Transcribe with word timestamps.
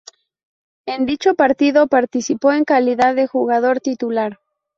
En 0.87 1.05
dicho 1.05 1.35
partido 1.35 1.85
participó 1.85 2.53
en 2.53 2.65
calidad 2.65 3.13
de 3.13 3.27
jugador 3.27 3.81
titular. 3.81 4.39